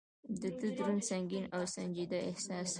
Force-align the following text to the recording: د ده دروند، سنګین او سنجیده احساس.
د 0.41 0.43
ده 0.59 0.69
دروند، 0.77 1.01
سنګین 1.09 1.45
او 1.55 1.61
سنجیده 1.75 2.19
احساس. 2.29 2.69